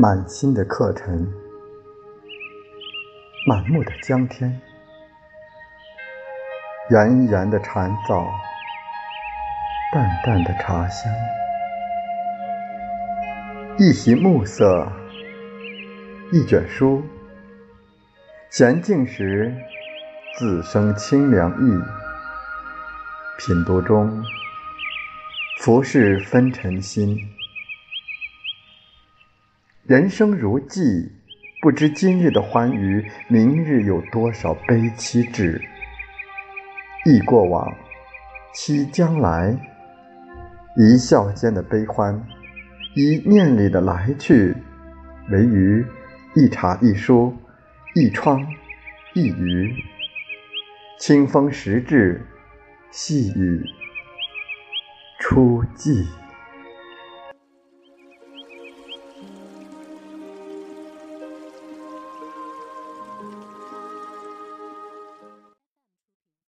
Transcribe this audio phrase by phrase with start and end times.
[0.00, 1.26] 满心的客尘，
[3.48, 4.60] 满目的江天，
[6.88, 8.24] 圆圆的蝉噪，
[9.92, 11.12] 淡淡的茶香，
[13.76, 14.86] 一席暮色，
[16.30, 17.02] 一卷书，
[18.50, 19.52] 闲静时
[20.36, 21.82] 自生清凉意。
[23.36, 24.22] 品读中，
[25.58, 27.18] 浮世纷尘心。
[29.88, 31.10] 人生如寄，
[31.62, 35.58] 不知今日的欢愉，明日有多少悲戚至。
[37.06, 37.74] 忆过往，
[38.52, 39.58] 期将来，
[40.76, 42.22] 一笑间的悲欢，
[42.94, 44.54] 一念里的来去，
[45.30, 45.82] 唯余
[46.34, 47.34] 一茶一书，
[47.94, 48.46] 一窗
[49.14, 49.74] 一隅。
[50.98, 52.20] 清风时至。
[52.90, 53.64] 细雨
[55.18, 56.06] 初霁。